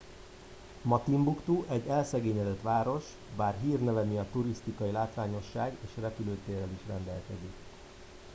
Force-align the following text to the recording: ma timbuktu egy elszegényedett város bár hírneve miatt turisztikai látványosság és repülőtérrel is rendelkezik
ma 0.83 0.99
timbuktu 1.03 1.65
egy 1.69 1.87
elszegényedett 1.87 2.61
város 2.61 3.03
bár 3.37 3.55
hírneve 3.61 4.01
miatt 4.03 4.31
turisztikai 4.31 4.91
látványosság 4.91 5.77
és 5.83 5.89
repülőtérrel 6.01 6.69
is 6.73 6.87
rendelkezik 6.87 7.51